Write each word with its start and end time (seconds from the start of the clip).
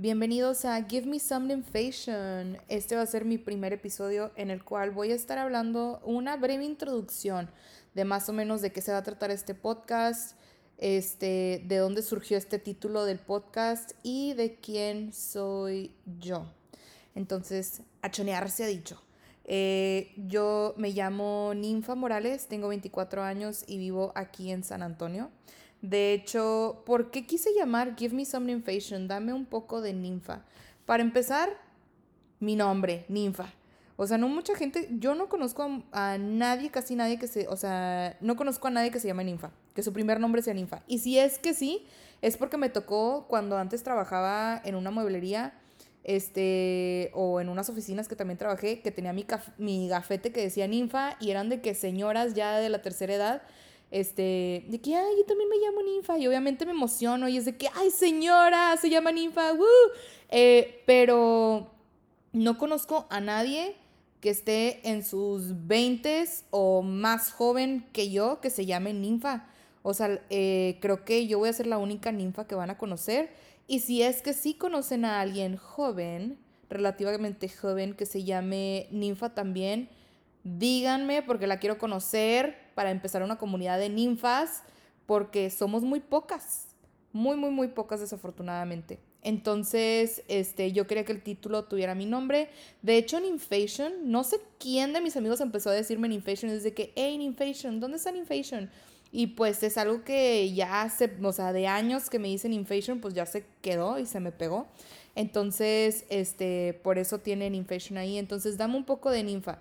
Bienvenidos 0.00 0.64
a 0.64 0.80
Give 0.84 1.08
Me 1.08 1.18
Some 1.18 1.60
Fashion. 1.60 2.56
Este 2.68 2.94
va 2.94 3.02
a 3.02 3.06
ser 3.06 3.24
mi 3.24 3.36
primer 3.36 3.72
episodio 3.72 4.30
en 4.36 4.48
el 4.52 4.62
cual 4.62 4.92
voy 4.92 5.10
a 5.10 5.16
estar 5.16 5.38
hablando 5.38 6.00
una 6.04 6.36
breve 6.36 6.64
introducción 6.64 7.50
de 7.96 8.04
más 8.04 8.28
o 8.28 8.32
menos 8.32 8.62
de 8.62 8.70
qué 8.70 8.80
se 8.80 8.92
va 8.92 8.98
a 8.98 9.02
tratar 9.02 9.32
este 9.32 9.56
podcast, 9.56 10.38
este, 10.76 11.64
de 11.66 11.78
dónde 11.78 12.02
surgió 12.02 12.38
este 12.38 12.60
título 12.60 13.06
del 13.06 13.18
podcast 13.18 13.90
y 14.04 14.34
de 14.34 14.60
quién 14.60 15.12
soy 15.12 15.96
yo. 16.20 16.46
Entonces, 17.16 17.82
a 18.00 18.08
chonear 18.08 18.52
se 18.52 18.62
ha 18.62 18.68
dicho. 18.68 19.02
Eh, 19.46 20.12
yo 20.28 20.74
me 20.76 20.90
llamo 20.90 21.54
Ninfa 21.56 21.96
Morales, 21.96 22.46
tengo 22.46 22.68
24 22.68 23.24
años 23.24 23.64
y 23.66 23.78
vivo 23.78 24.12
aquí 24.14 24.52
en 24.52 24.62
San 24.62 24.84
Antonio. 24.84 25.32
De 25.80 26.12
hecho, 26.12 26.82
¿por 26.84 27.10
qué 27.10 27.26
quise 27.26 27.50
llamar 27.54 27.96
Give 27.96 28.14
Me 28.14 28.24
Some 28.24 28.46
Nymphation? 28.46 29.06
Dame 29.06 29.32
un 29.32 29.46
poco 29.46 29.80
de 29.80 29.92
ninfa. 29.92 30.44
Para 30.86 31.02
empezar, 31.02 31.50
mi 32.40 32.56
nombre, 32.56 33.04
ninfa. 33.08 33.52
O 33.96 34.06
sea, 34.06 34.16
no 34.16 34.28
mucha 34.28 34.54
gente, 34.54 34.88
yo 34.92 35.14
no 35.14 35.28
conozco 35.28 35.82
a, 35.90 36.18
nadie, 36.18 36.70
casi 36.70 36.94
nadie 36.94 37.18
que 37.18 37.26
se, 37.26 37.48
o 37.48 37.56
sea, 37.56 38.16
no 38.20 38.36
conozco 38.36 38.68
a 38.68 38.70
nadie 38.70 38.92
que 38.92 39.00
se 39.00 39.08
llame 39.08 39.24
ninfa, 39.24 39.50
que 39.74 39.82
su 39.82 39.92
primer 39.92 40.20
nombre 40.20 40.40
sea 40.40 40.54
ninfa. 40.54 40.82
Y 40.86 40.98
si 40.98 41.18
es 41.18 41.40
que 41.40 41.52
sí, 41.52 41.84
es 42.22 42.36
porque 42.36 42.56
me 42.56 42.68
tocó 42.68 43.26
cuando 43.28 43.58
antes 43.58 43.82
trabajaba 43.82 44.60
en 44.64 44.76
una 44.76 44.92
mueblería, 44.92 45.52
este, 46.04 47.10
o 47.12 47.40
en 47.40 47.48
unas 47.48 47.68
oficinas 47.68 48.08
que 48.08 48.16
también 48.16 48.38
trabajé, 48.38 48.80
que 48.80 48.90
tenía 48.90 49.12
mi, 49.12 49.26
mi 49.58 49.88
gafete 49.88 50.32
que 50.32 50.40
decía 50.42 50.66
ninfa 50.68 51.16
y 51.20 51.30
eran 51.30 51.48
de 51.48 51.60
que 51.60 51.74
señoras 51.74 52.34
ya 52.34 52.58
de 52.58 52.68
la 52.68 52.80
tercera 52.80 53.14
edad 53.14 53.42
este, 53.90 54.64
de 54.68 54.80
que, 54.80 54.94
ay, 54.94 55.14
yo 55.18 55.24
también 55.24 55.48
me 55.48 55.56
llamo 55.56 55.82
ninfa, 55.82 56.18
y 56.18 56.26
obviamente 56.26 56.66
me 56.66 56.72
emociono, 56.72 57.28
y 57.28 57.36
es 57.36 57.44
de 57.44 57.56
que, 57.56 57.68
ay, 57.74 57.90
señora, 57.90 58.76
se 58.76 58.90
llama 58.90 59.12
ninfa. 59.12 59.52
Eh, 60.30 60.82
pero 60.86 61.70
no 62.32 62.58
conozco 62.58 63.06
a 63.10 63.20
nadie 63.20 63.76
que 64.20 64.30
esté 64.30 64.88
en 64.88 65.04
sus 65.04 65.66
20 65.66 66.24
o 66.50 66.82
más 66.82 67.32
joven 67.32 67.86
que 67.92 68.10
yo 68.10 68.40
que 68.40 68.50
se 68.50 68.66
llame 68.66 68.92
ninfa. 68.92 69.46
O 69.82 69.94
sea, 69.94 70.20
eh, 70.28 70.78
creo 70.80 71.04
que 71.04 71.26
yo 71.26 71.38
voy 71.38 71.48
a 71.48 71.52
ser 71.52 71.66
la 71.66 71.78
única 71.78 72.12
ninfa 72.12 72.46
que 72.46 72.54
van 72.54 72.70
a 72.70 72.78
conocer. 72.78 73.30
Y 73.66 73.80
si 73.80 74.02
es 74.02 74.22
que 74.22 74.34
sí 74.34 74.54
conocen 74.54 75.04
a 75.04 75.20
alguien 75.20 75.56
joven, 75.56 76.38
relativamente 76.68 77.48
joven, 77.48 77.94
que 77.94 78.06
se 78.06 78.24
llame 78.24 78.88
ninfa 78.90 79.34
también, 79.34 79.88
díganme 80.56 81.22
porque 81.22 81.46
la 81.46 81.58
quiero 81.58 81.78
conocer 81.78 82.56
para 82.74 82.90
empezar 82.90 83.22
una 83.22 83.38
comunidad 83.38 83.78
de 83.78 83.88
ninfas, 83.88 84.62
porque 85.06 85.50
somos 85.50 85.82
muy 85.82 86.00
pocas, 86.00 86.68
muy, 87.12 87.36
muy, 87.36 87.50
muy 87.50 87.68
pocas 87.68 88.00
desafortunadamente. 88.00 88.98
Entonces, 89.22 90.22
este, 90.28 90.72
yo 90.72 90.86
quería 90.86 91.04
que 91.04 91.12
el 91.12 91.22
título 91.22 91.64
tuviera 91.64 91.94
mi 91.94 92.06
nombre. 92.06 92.50
De 92.82 92.96
hecho, 92.96 93.20
Ninfation, 93.20 94.10
no 94.10 94.22
sé 94.22 94.40
quién 94.58 94.92
de 94.92 95.00
mis 95.00 95.16
amigos 95.16 95.40
empezó 95.40 95.70
a 95.70 95.72
decirme 95.72 96.08
Ninfation, 96.08 96.50
desde 96.50 96.72
que, 96.72 96.92
hey, 96.94 97.18
Ninfation, 97.18 97.80
¿dónde 97.80 97.96
está 97.96 98.12
Ninfation? 98.12 98.70
Y 99.10 99.28
pues 99.28 99.62
es 99.62 99.76
algo 99.76 100.04
que 100.04 100.52
ya 100.52 100.82
hace, 100.82 101.10
o 101.22 101.32
sea, 101.32 101.52
de 101.52 101.66
años 101.66 102.10
que 102.10 102.18
me 102.18 102.28
dicen 102.28 102.52
Ninfation, 102.52 103.00
pues 103.00 103.14
ya 103.14 103.26
se 103.26 103.44
quedó 103.60 103.98
y 103.98 104.06
se 104.06 104.20
me 104.20 104.30
pegó. 104.30 104.68
Entonces, 105.14 106.04
este, 106.10 106.78
por 106.84 106.98
eso 106.98 107.18
tiene 107.18 107.50
Ninfation 107.50 107.98
ahí. 107.98 108.18
Entonces, 108.18 108.56
dame 108.56 108.76
un 108.76 108.84
poco 108.84 109.10
de 109.10 109.24
ninfa. 109.24 109.58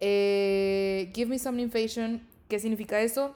Eh, 0.00 1.10
give 1.14 1.30
me 1.30 1.38
some 1.38 1.56
Ninfation 1.56 2.26
¿Qué 2.48 2.58
significa 2.60 3.00
eso? 3.00 3.34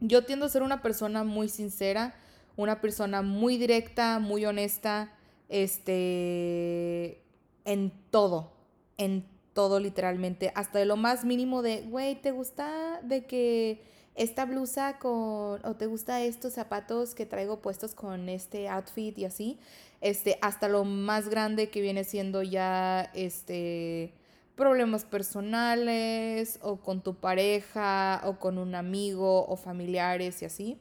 Yo 0.00 0.24
tiendo 0.24 0.46
a 0.46 0.48
ser 0.48 0.62
una 0.62 0.82
persona 0.82 1.24
muy 1.24 1.48
sincera, 1.48 2.14
una 2.56 2.80
persona 2.80 3.22
muy 3.22 3.56
directa, 3.56 4.18
muy 4.18 4.44
honesta, 4.44 5.12
este, 5.48 7.22
en 7.64 7.92
todo, 8.10 8.52
en 8.98 9.26
todo 9.52 9.80
literalmente, 9.80 10.52
hasta 10.54 10.78
de 10.78 10.84
lo 10.84 10.96
más 10.96 11.24
mínimo 11.24 11.62
de, 11.62 11.82
güey, 11.82 12.20
¿te 12.20 12.30
gusta 12.30 13.00
de 13.02 13.26
que 13.26 13.82
esta 14.14 14.44
blusa 14.44 14.98
con, 14.98 15.64
o 15.64 15.76
te 15.76 15.86
gusta 15.86 16.22
estos 16.22 16.54
zapatos 16.54 17.14
que 17.14 17.26
traigo 17.26 17.60
puestos 17.60 17.94
con 17.94 18.28
este 18.28 18.68
outfit 18.68 19.18
y 19.18 19.24
así? 19.24 19.58
Este, 20.00 20.38
hasta 20.40 20.68
lo 20.68 20.84
más 20.84 21.28
grande 21.28 21.70
que 21.70 21.80
viene 21.80 22.04
siendo 22.04 22.42
ya, 22.42 23.10
este, 23.14 24.12
problemas 24.56 25.04
personales 25.04 26.58
o 26.62 26.78
con 26.78 27.02
tu 27.02 27.14
pareja 27.14 28.22
o 28.24 28.38
con 28.38 28.58
un 28.58 28.74
amigo 28.74 29.46
o 29.46 29.56
familiares 29.56 30.42
y 30.42 30.46
así. 30.46 30.78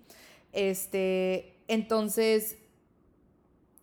Este, 0.54 1.58
entonces, 1.68 2.58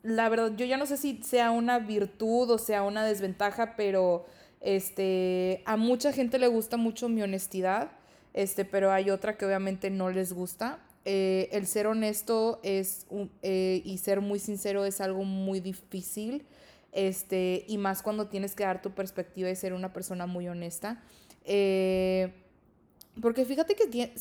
la 0.02 0.28
verdad, 0.30 0.52
yo 0.56 0.64
ya 0.64 0.78
no 0.78 0.86
sé 0.86 0.96
si 0.96 1.22
sea 1.22 1.50
una 1.50 1.78
virtud 1.78 2.50
o 2.50 2.58
sea 2.58 2.82
una 2.82 3.04
desventaja, 3.04 3.76
pero 3.76 4.24
este, 4.60 5.62
a 5.66 5.76
mucha 5.76 6.12
gente 6.12 6.38
le 6.38 6.48
gusta 6.48 6.78
mucho 6.78 7.08
mi 7.08 7.22
honestidad, 7.22 7.92
este, 8.32 8.64
pero 8.64 8.90
hay 8.92 9.10
otra 9.10 9.36
que 9.36 9.44
obviamente 9.44 9.90
no 9.90 10.10
les 10.10 10.32
gusta. 10.32 10.78
Eh, 11.04 11.48
el 11.52 11.66
ser 11.66 11.86
honesto 11.86 12.60
es, 12.62 13.06
eh, 13.42 13.82
y 13.84 13.98
ser 13.98 14.20
muy 14.20 14.38
sincero 14.38 14.86
es 14.86 15.00
algo 15.00 15.24
muy 15.24 15.60
difícil 15.60 16.46
este, 16.92 17.64
y 17.66 17.78
más 17.78 18.02
cuando 18.02 18.28
tienes 18.28 18.54
que 18.54 18.64
dar 18.64 18.82
tu 18.82 18.90
perspectiva 18.90 19.50
y 19.50 19.56
ser 19.56 19.72
una 19.72 19.92
persona 19.92 20.26
muy 20.26 20.48
honesta. 20.48 21.02
Eh, 21.44 22.32
porque 23.20 23.44
fíjate 23.44 23.74
que 23.74 24.14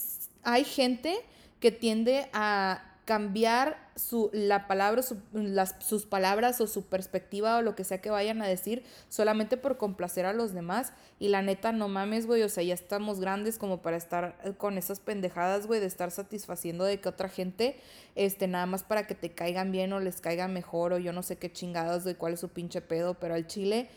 hay 0.44 0.64
gente 0.64 1.16
que 1.60 1.72
tiende 1.72 2.30
a 2.34 2.91
cambiar 3.06 3.78
su, 3.96 4.30
la 4.32 4.68
palabra, 4.68 5.02
las, 5.34 5.76
sus 5.80 6.06
palabras 6.06 6.62
o 6.62 6.68
su 6.68 6.86
perspectiva 6.86 7.58
o 7.58 7.62
lo 7.62 7.76
que 7.76 7.84
sea 7.84 8.00
que 8.00 8.10
vayan 8.10 8.42
a 8.42 8.48
decir 8.48 8.84
solamente 9.10 9.58
por 9.58 9.78
complacer 9.78 10.26
a 10.26 10.34
los 10.34 10.54
demás. 10.54 10.94
Y 11.20 11.30
la 11.30 11.42
neta, 11.42 11.72
no 11.72 11.88
mames, 11.88 12.28
güey, 12.28 12.44
o 12.44 12.50
sea, 12.50 12.64
ya 12.64 12.74
estamos 12.74 13.20
grandes 13.20 13.58
como 13.58 13.82
para 13.82 13.98
estar 13.98 14.56
con 14.58 14.78
esas 14.78 15.00
pendejadas, 15.00 15.68
güey, 15.68 15.80
de 15.80 15.88
estar 15.88 16.12
satisfaciendo 16.12 16.84
de 16.84 17.00
que 17.00 17.10
otra 17.10 17.28
gente, 17.28 17.80
este, 18.16 18.48
nada 18.48 18.66
más 18.66 18.84
para 18.84 19.08
que 19.08 19.16
te 19.16 19.32
caigan 19.32 19.72
bien 19.72 19.94
o 19.94 20.00
les 20.00 20.22
caiga 20.22 20.48
mejor 20.48 20.94
o 20.94 20.98
yo 21.00 21.12
no 21.12 21.24
sé 21.24 21.38
qué 21.38 21.52
chingadas, 21.52 22.04
de 22.04 22.16
cuál 22.16 22.34
es 22.34 22.40
su 22.40 22.50
pinche 22.50 22.82
pedo, 22.82 23.16
pero 23.16 23.34
al 23.34 23.48
chile, 23.48 23.90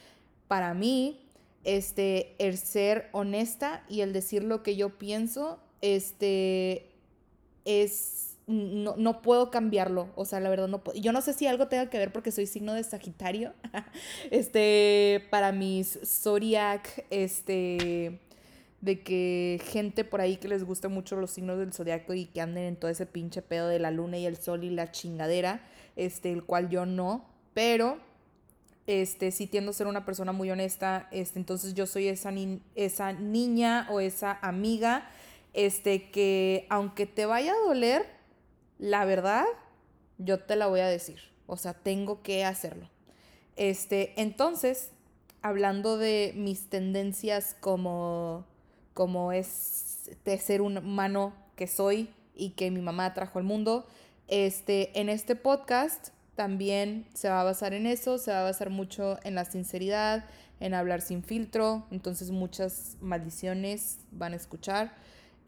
para 0.48 0.74
mí, 0.74 1.20
este, 1.64 2.34
el 2.38 2.58
ser 2.58 3.08
honesta 3.12 3.84
y 3.88 4.00
el 4.00 4.12
decir 4.12 4.44
lo 4.44 4.62
que 4.62 4.76
yo 4.76 4.98
pienso, 4.98 5.60
este, 5.82 6.90
es 7.64 8.33
no, 8.46 8.94
no, 8.96 9.22
puedo 9.22 9.50
cambiarlo. 9.50 10.10
O 10.16 10.24
sea, 10.24 10.40
la 10.40 10.50
verdad 10.50 10.68
no 10.68 10.84
puedo. 10.84 10.98
Yo 10.98 11.12
no 11.12 11.20
sé 11.22 11.32
si 11.32 11.46
algo 11.46 11.68
tenga 11.68 11.88
que 11.88 11.98
ver 11.98 12.12
porque 12.12 12.30
soy 12.30 12.46
signo 12.46 12.74
de 12.74 12.84
Sagitario. 12.84 13.52
este, 14.30 15.26
para 15.30 15.52
mis 15.52 15.98
Zodiac, 16.04 17.04
este, 17.10 18.20
de 18.84 19.02
que 19.02 19.60
gente 19.64 20.04
por 20.04 20.20
ahí 20.20 20.36
que 20.36 20.48
les 20.48 20.62
gusta 20.62 20.88
mucho 20.88 21.16
los 21.16 21.30
signos 21.30 21.58
del 21.58 21.72
zodiaco 21.72 22.12
y 22.12 22.26
que 22.26 22.42
anden 22.42 22.64
en 22.64 22.76
todo 22.76 22.90
ese 22.90 23.06
pinche 23.06 23.40
pedo 23.40 23.68
de 23.68 23.78
la 23.78 23.90
luna 23.90 24.18
y 24.18 24.26
el 24.26 24.36
sol 24.36 24.62
y 24.62 24.68
la 24.68 24.92
chingadera, 24.92 25.62
este, 25.96 26.30
el 26.30 26.44
cual 26.44 26.68
yo 26.68 26.84
no, 26.84 27.24
pero 27.54 27.96
este, 28.86 29.30
sí 29.30 29.46
tiendo 29.46 29.70
a 29.70 29.74
ser 29.74 29.86
una 29.86 30.04
persona 30.04 30.32
muy 30.32 30.50
honesta, 30.50 31.08
este, 31.12 31.38
entonces 31.38 31.72
yo 31.72 31.86
soy 31.86 32.08
esa, 32.08 32.30
esa 32.74 33.14
niña 33.14 33.88
o 33.90 34.00
esa 34.00 34.38
amiga, 34.42 35.08
este, 35.54 36.10
que 36.10 36.66
aunque 36.68 37.06
te 37.06 37.24
vaya 37.24 37.52
a 37.52 37.66
doler, 37.66 38.04
la 38.78 39.04
verdad, 39.04 39.44
yo 40.18 40.40
te 40.40 40.56
la 40.56 40.66
voy 40.66 40.80
a 40.80 40.88
decir. 40.88 41.20
O 41.46 41.56
sea, 41.56 41.74
tengo 41.74 42.22
que 42.22 42.44
hacerlo. 42.44 42.88
Este, 43.56 44.20
entonces, 44.20 44.90
hablando 45.42 45.98
de 45.98 46.32
mis 46.36 46.68
tendencias 46.68 47.56
como, 47.60 48.46
como 48.94 49.32
es 49.32 50.10
de 50.24 50.38
ser 50.38 50.62
un 50.62 50.78
humano 50.78 51.34
que 51.56 51.66
soy 51.66 52.10
y 52.34 52.50
que 52.50 52.70
mi 52.70 52.80
mamá 52.80 53.14
trajo 53.14 53.38
al 53.38 53.44
mundo, 53.44 53.86
este, 54.28 54.98
en 54.98 55.08
este 55.08 55.36
podcast 55.36 56.08
también 56.34 57.06
se 57.14 57.28
va 57.28 57.42
a 57.42 57.44
basar 57.44 57.74
en 57.74 57.86
eso, 57.86 58.18
se 58.18 58.32
va 58.32 58.40
a 58.40 58.44
basar 58.44 58.70
mucho 58.70 59.18
en 59.22 59.34
la 59.34 59.44
sinceridad, 59.44 60.24
en 60.60 60.74
hablar 60.74 61.00
sin 61.00 61.22
filtro, 61.22 61.86
entonces 61.90 62.30
muchas 62.30 62.96
maldiciones 63.00 63.98
van 64.10 64.32
a 64.32 64.36
escuchar. 64.36 64.94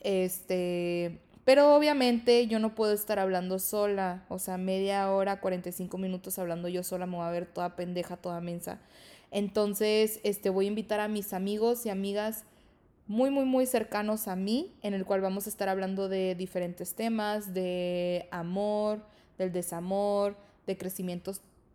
Este, 0.01 1.21
pero 1.47 1.77
obviamente 1.77 2.49
yo 2.49 2.59
no 2.59 2.75
puedo 2.75 2.93
estar 2.93 3.21
hablando 3.21 3.61
sola, 3.61 4.25
o 4.29 4.41
sea, 4.41 4.59
media 4.59 5.13
hora, 5.13 5.41
45 5.41 5.97
minutos 5.97 6.41
hablando 6.41 6.67
yo 6.67 6.83
sola, 6.83 7.07
me 7.07 7.19
voy 7.19 7.25
a 7.25 7.31
ver 7.31 7.47
toda 7.47 7.77
pendeja, 7.77 8.17
toda 8.17 8.41
mensa. 8.41 8.81
Entonces, 9.31 10.19
este, 10.25 10.51
voy 10.51 10.65
a 10.65 10.69
invitar 10.69 10.99
a 10.99 11.07
mis 11.07 11.33
amigos 11.33 11.87
y 11.87 11.91
amigas 11.91 12.43
muy, 13.07 13.31
muy, 13.31 13.45
muy 13.45 13.65
cercanos 13.65 14.27
a 14.27 14.35
mí, 14.35 14.75
en 14.83 14.93
el 14.93 15.05
cual 15.05 15.21
vamos 15.21 15.47
a 15.47 15.51
estar 15.51 15.69
hablando 15.69 16.09
de 16.09 16.35
diferentes 16.35 16.97
temas, 16.97 17.55
de 17.55 18.27
amor, 18.33 19.07
del 19.39 19.53
desamor, 19.53 20.37
de 20.67 20.77
crecimiento 20.77 21.31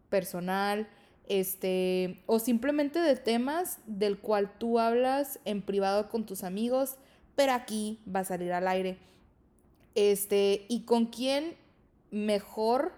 personal, 0.09 0.85
este, 1.29 2.21
o 2.25 2.39
simplemente 2.39 3.00
de 3.00 3.15
temas 3.15 3.79
del 3.85 4.19
cual 4.19 4.51
tú 4.57 4.79
hablas 4.79 5.39
en 5.45 5.62
privado 5.62 6.09
con 6.09 6.25
tus 6.25 6.44
amigos, 6.44 6.97
pero 7.38 7.53
aquí 7.53 8.01
va 8.13 8.19
a 8.19 8.25
salir 8.25 8.51
al 8.51 8.67
aire. 8.67 8.97
Este, 9.95 10.65
y 10.69 10.81
con 10.81 11.07
quién 11.07 11.55
mejor 12.11 12.93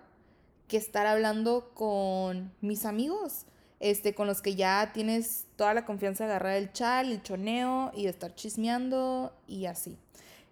que 0.67 0.77
estar 0.77 1.05
hablando 1.05 1.71
con 1.73 2.51
mis 2.61 2.85
amigos, 2.85 3.45
este, 3.79 4.15
con 4.15 4.27
los 4.27 4.41
que 4.41 4.55
ya 4.55 4.91
tienes 4.93 5.45
toda 5.55 5.73
la 5.73 5.85
confianza 5.85 6.25
de 6.25 6.31
agarrar 6.31 6.57
el 6.57 6.71
chal, 6.71 7.11
el 7.11 7.21
choneo 7.21 7.91
y 7.95 8.03
de 8.03 8.09
estar 8.09 8.33
chismeando 8.33 9.33
y 9.47 9.65
así. 9.65 9.97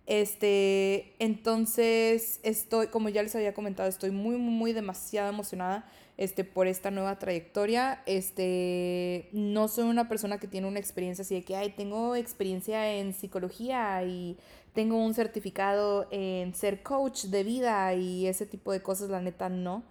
Este, 0.06 1.14
entonces 1.20 2.40
estoy, 2.44 2.88
como 2.88 3.10
ya 3.10 3.24
les 3.24 3.36
había 3.36 3.54
comentado, 3.54 3.88
estoy 3.88 4.12
muy, 4.12 4.36
muy, 4.38 4.54
muy 4.54 4.74
demasiado 4.74 5.30
emocionada 5.30 5.86
este, 6.22 6.44
por 6.44 6.68
esta 6.68 6.92
nueva 6.92 7.18
trayectoria. 7.18 8.04
Este, 8.06 9.28
no 9.32 9.68
soy 9.68 9.86
una 9.86 10.08
persona 10.08 10.38
que 10.38 10.48
tiene 10.48 10.68
una 10.68 10.78
experiencia 10.78 11.24
así 11.24 11.34
de 11.34 11.44
que, 11.44 11.56
ay, 11.56 11.72
tengo 11.72 12.16
experiencia 12.16 12.94
en 12.94 13.16
psicología 13.16 14.04
y 14.04 14.38
tengo 14.74 14.98
un 15.04 15.16
certificado 15.16 16.08
en 16.12 16.54
ser 16.54 16.84
coach 16.84 17.24
de 17.24 17.44
vida 17.44 17.96
y 17.96 18.28
ese 18.28 18.46
tipo 18.46 18.72
de 18.72 18.84
cosas, 18.84 19.10
la 19.10 19.20
neta 19.20 19.50
no. 19.50 19.82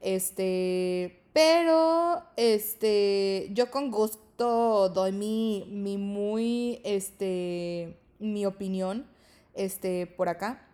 Este, 0.00 1.20
pero, 1.34 2.22
este, 2.38 3.50
yo 3.52 3.70
con 3.70 3.90
gusto 3.90 4.88
doy 4.88 5.12
mi, 5.12 5.66
mi 5.70 5.98
muy, 5.98 6.80
este, 6.82 7.98
mi 8.18 8.46
opinión, 8.46 9.04
este, 9.52 10.06
por 10.06 10.30
acá. 10.30 10.66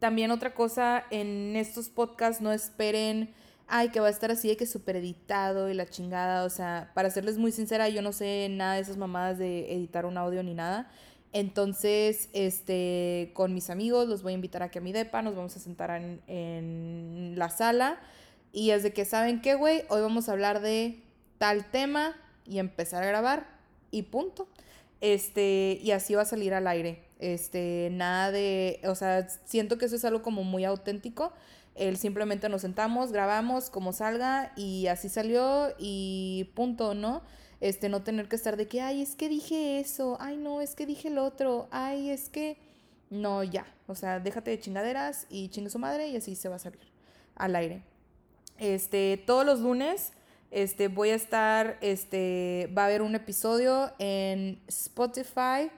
También 0.00 0.32
otra 0.32 0.52
cosa, 0.52 1.04
en 1.10 1.54
estos 1.54 1.88
podcasts 1.88 2.42
no 2.42 2.50
esperen, 2.50 3.32
ay, 3.72 3.88
que 3.88 4.00
va 4.00 4.08
a 4.08 4.10
estar 4.10 4.30
así 4.30 4.48
de 4.48 4.56
que 4.58 4.66
súper 4.66 4.96
editado 4.96 5.70
y 5.70 5.74
la 5.74 5.86
chingada, 5.86 6.44
o 6.44 6.50
sea, 6.50 6.90
para 6.94 7.10
serles 7.10 7.38
muy 7.38 7.52
sincera, 7.52 7.88
yo 7.88 8.02
no 8.02 8.12
sé 8.12 8.48
nada 8.50 8.74
de 8.74 8.80
esas 8.82 8.98
mamadas 8.98 9.38
de 9.38 9.72
editar 9.74 10.04
un 10.04 10.18
audio 10.18 10.42
ni 10.42 10.52
nada. 10.52 10.90
Entonces, 11.32 12.28
este, 12.34 13.30
con 13.32 13.54
mis 13.54 13.70
amigos 13.70 14.08
los 14.08 14.22
voy 14.22 14.32
a 14.32 14.34
invitar 14.34 14.62
aquí 14.62 14.78
a 14.78 14.82
mi 14.82 14.92
depa, 14.92 15.22
nos 15.22 15.34
vamos 15.34 15.56
a 15.56 15.60
sentar 15.60 15.90
en, 16.02 16.20
en 16.26 17.34
la 17.38 17.48
sala 17.48 17.98
y 18.52 18.72
es 18.72 18.82
de 18.82 18.92
que, 18.92 19.06
¿saben 19.06 19.40
qué, 19.40 19.54
güey? 19.54 19.84
Hoy 19.88 20.02
vamos 20.02 20.28
a 20.28 20.32
hablar 20.32 20.60
de 20.60 21.02
tal 21.38 21.70
tema 21.70 22.14
y 22.46 22.58
empezar 22.58 23.02
a 23.02 23.06
grabar 23.06 23.46
y 23.90 24.02
punto. 24.02 24.48
Este, 25.00 25.80
y 25.82 25.92
así 25.92 26.14
va 26.14 26.22
a 26.22 26.26
salir 26.26 26.52
al 26.52 26.66
aire. 26.66 27.04
Este, 27.18 27.88
nada 27.90 28.30
de, 28.30 28.80
o 28.84 28.94
sea, 28.94 29.28
siento 29.46 29.78
que 29.78 29.86
eso 29.86 29.96
es 29.96 30.04
algo 30.04 30.22
como 30.22 30.44
muy 30.44 30.64
auténtico. 30.64 31.32
El 31.74 31.96
simplemente 31.96 32.48
nos 32.48 32.62
sentamos, 32.62 33.12
grabamos 33.12 33.70
como 33.70 33.92
salga 33.92 34.52
y 34.56 34.86
así 34.88 35.08
salió 35.08 35.74
y 35.78 36.50
punto, 36.54 36.94
¿no? 36.94 37.22
Este, 37.60 37.88
no 37.88 38.02
tener 38.02 38.28
que 38.28 38.36
estar 38.36 38.56
de 38.56 38.68
que, 38.68 38.80
ay, 38.80 39.02
es 39.02 39.14
que 39.14 39.28
dije 39.28 39.78
eso, 39.78 40.16
ay, 40.20 40.36
no, 40.36 40.60
es 40.60 40.74
que 40.74 40.84
dije 40.84 41.08
el 41.08 41.18
otro, 41.18 41.68
ay, 41.70 42.10
es 42.10 42.28
que, 42.28 42.58
no, 43.08 43.42
ya, 43.42 43.66
o 43.86 43.94
sea, 43.94 44.20
déjate 44.20 44.50
de 44.50 44.58
chingaderas 44.58 45.26
y 45.30 45.48
chingue 45.48 45.70
su 45.70 45.78
madre 45.78 46.08
y 46.08 46.16
así 46.16 46.34
se 46.34 46.48
va 46.48 46.56
a 46.56 46.58
salir 46.58 46.80
al 47.36 47.54
aire. 47.56 47.84
Este, 48.58 49.22
todos 49.26 49.46
los 49.46 49.60
lunes 49.60 50.12
este, 50.52 50.88
voy 50.88 51.08
a 51.08 51.14
estar, 51.14 51.78
este, 51.80 52.70
va 52.76 52.82
a 52.82 52.86
haber 52.86 53.00
un 53.02 53.14
episodio 53.14 53.90
en 53.98 54.60
Spotify. 54.68 55.70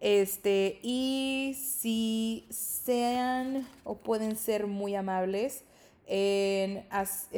Este, 0.00 0.80
y 0.82 1.56
si 1.62 2.46
sean 2.50 3.68
o 3.84 3.98
pueden 3.98 4.36
ser 4.36 4.66
muy 4.66 4.94
amables 4.94 5.64
en 6.06 6.84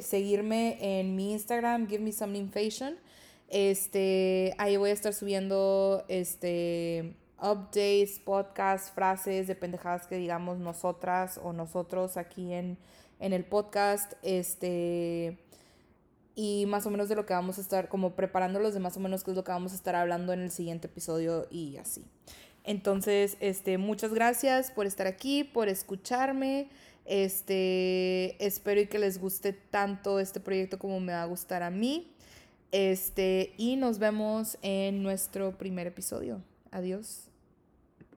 seguirme 0.00 1.00
en 1.00 1.14
mi 1.14 1.32
Instagram, 1.32 1.88
Give 1.88 2.02
Me 2.02 2.12
Something 2.12 2.48
Fashion. 2.50 2.96
Este, 3.48 4.54
ahí 4.56 4.76
voy 4.78 4.90
a 4.90 4.92
estar 4.94 5.12
subiendo 5.12 6.04
este, 6.08 7.14
updates, 7.38 8.18
podcasts, 8.20 8.90
frases 8.92 9.46
de 9.46 9.54
pendejadas 9.54 10.06
que 10.06 10.16
digamos 10.16 10.58
nosotras 10.58 11.38
o 11.42 11.52
nosotros 11.52 12.16
aquí 12.16 12.54
en, 12.54 12.78
en 13.18 13.32
el 13.34 13.44
podcast, 13.44 14.14
este, 14.22 15.38
y 16.34 16.64
más 16.66 16.86
o 16.86 16.90
menos 16.90 17.10
de 17.10 17.16
lo 17.16 17.26
que 17.26 17.34
vamos 17.34 17.58
a 17.58 17.60
estar, 17.60 17.88
como 17.88 18.14
preparándolos 18.14 18.72
de 18.72 18.80
más 18.80 18.96
o 18.96 19.00
menos 19.00 19.22
qué 19.22 19.32
es 19.32 19.36
lo 19.36 19.44
que 19.44 19.52
vamos 19.52 19.72
a 19.72 19.74
estar 19.74 19.96
hablando 19.96 20.32
en 20.32 20.40
el 20.40 20.50
siguiente 20.50 20.86
episodio 20.86 21.46
y 21.50 21.76
así. 21.76 22.06
Entonces, 22.64 23.36
este, 23.40 23.78
muchas 23.78 24.14
gracias 24.14 24.70
por 24.70 24.86
estar 24.86 25.06
aquí, 25.06 25.44
por 25.44 25.68
escucharme. 25.68 26.68
Este, 27.04 28.44
espero 28.44 28.80
y 28.80 28.86
que 28.86 28.98
les 28.98 29.18
guste 29.18 29.52
tanto 29.52 30.20
este 30.20 30.38
proyecto 30.38 30.78
como 30.78 31.00
me 31.00 31.12
va 31.12 31.22
a 31.22 31.26
gustar 31.26 31.62
a 31.62 31.70
mí. 31.70 32.12
Este, 32.70 33.52
y 33.58 33.76
nos 33.76 33.98
vemos 33.98 34.58
en 34.62 35.02
nuestro 35.02 35.58
primer 35.58 35.86
episodio. 35.86 36.42
Adiós. 36.70 37.31